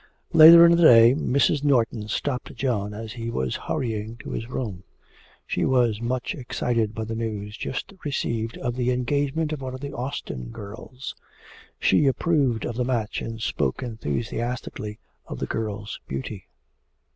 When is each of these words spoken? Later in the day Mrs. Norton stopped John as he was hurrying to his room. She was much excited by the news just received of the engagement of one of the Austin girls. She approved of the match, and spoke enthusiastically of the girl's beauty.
Later 0.33 0.65
in 0.65 0.71
the 0.71 0.81
day 0.81 1.13
Mrs. 1.13 1.63
Norton 1.63 2.07
stopped 2.07 2.55
John 2.55 2.91
as 2.91 3.13
he 3.13 3.29
was 3.29 3.55
hurrying 3.55 4.17
to 4.23 4.31
his 4.31 4.49
room. 4.49 4.83
She 5.45 5.63
was 5.63 6.01
much 6.01 6.33
excited 6.33 6.95
by 6.95 7.03
the 7.03 7.13
news 7.13 7.55
just 7.55 7.93
received 8.03 8.57
of 8.57 8.75
the 8.75 8.89
engagement 8.89 9.53
of 9.53 9.61
one 9.61 9.75
of 9.75 9.79
the 9.79 9.93
Austin 9.93 10.49
girls. 10.49 11.13
She 11.79 12.07
approved 12.07 12.65
of 12.65 12.77
the 12.77 12.83
match, 12.83 13.21
and 13.21 13.39
spoke 13.39 13.83
enthusiastically 13.83 14.97
of 15.27 15.37
the 15.37 15.45
girl's 15.45 15.99
beauty. 16.07 16.47